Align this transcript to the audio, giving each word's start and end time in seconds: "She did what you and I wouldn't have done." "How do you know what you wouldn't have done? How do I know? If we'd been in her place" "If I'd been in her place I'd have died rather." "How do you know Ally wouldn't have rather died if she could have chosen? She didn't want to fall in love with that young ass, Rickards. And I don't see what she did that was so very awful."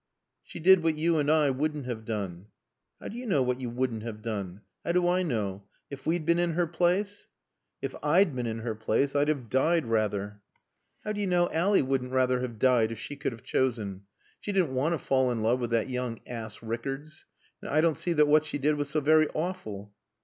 "She 0.41 0.59
did 0.59 0.81
what 0.81 0.97
you 0.97 1.19
and 1.19 1.29
I 1.29 1.51
wouldn't 1.51 1.85
have 1.85 2.05
done." 2.05 2.47
"How 2.99 3.09
do 3.09 3.17
you 3.19 3.27
know 3.27 3.43
what 3.43 3.61
you 3.61 3.69
wouldn't 3.69 4.01
have 4.01 4.23
done? 4.23 4.61
How 4.83 4.93
do 4.93 5.07
I 5.07 5.21
know? 5.21 5.65
If 5.91 6.07
we'd 6.07 6.25
been 6.25 6.39
in 6.39 6.53
her 6.53 6.65
place" 6.65 7.27
"If 7.83 7.93
I'd 8.01 8.35
been 8.35 8.47
in 8.47 8.61
her 8.61 8.73
place 8.73 9.15
I'd 9.15 9.27
have 9.27 9.47
died 9.47 9.85
rather." 9.85 10.41
"How 11.03 11.11
do 11.11 11.21
you 11.21 11.27
know 11.27 11.51
Ally 11.51 11.81
wouldn't 11.81 12.09
have 12.09 12.15
rather 12.15 12.47
died 12.47 12.91
if 12.91 12.97
she 12.97 13.15
could 13.15 13.31
have 13.31 13.43
chosen? 13.43 14.05
She 14.39 14.51
didn't 14.51 14.73
want 14.73 14.93
to 14.93 14.97
fall 14.97 15.31
in 15.31 15.43
love 15.43 15.59
with 15.59 15.69
that 15.69 15.87
young 15.87 16.19
ass, 16.25 16.63
Rickards. 16.63 17.27
And 17.61 17.69
I 17.69 17.79
don't 17.79 17.95
see 17.95 18.15
what 18.15 18.43
she 18.43 18.57
did 18.57 18.71
that 18.73 18.77
was 18.77 18.89
so 18.89 19.01
very 19.01 19.27
awful." 19.35 19.93